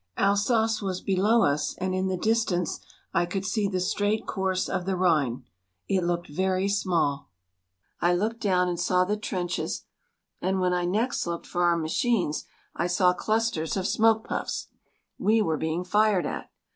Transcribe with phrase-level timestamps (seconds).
[0.17, 2.79] Alsace was below us and in the distance
[3.13, 5.43] I could see the straight course of the Rhine.
[5.87, 7.29] It looked very small.
[8.01, 9.83] I looked down and saw the trenches
[10.41, 12.45] and when I next looked for our machines
[12.75, 14.69] I saw clusters of smoke puffs.
[15.19, 16.49] We were being fired at.